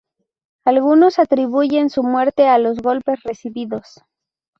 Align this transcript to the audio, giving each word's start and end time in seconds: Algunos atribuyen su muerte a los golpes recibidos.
Algunos 0.65 1.19
atribuyen 1.19 1.91
su 1.91 2.01
muerte 2.01 2.47
a 2.47 2.57
los 2.57 2.79
golpes 2.79 3.21
recibidos. 3.21 4.01